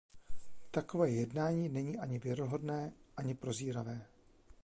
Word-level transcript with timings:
Takové 0.71 1.09
jednání 1.09 1.69
není 1.69 1.97
ani 1.97 2.19
věrohodné, 2.19 2.93
ani 3.17 3.35
prozíravé. 3.35 4.07